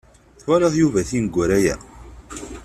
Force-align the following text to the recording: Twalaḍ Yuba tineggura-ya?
Twalaḍ 0.39 0.73
Yuba 0.77 1.01
tineggura-ya? 1.09 1.75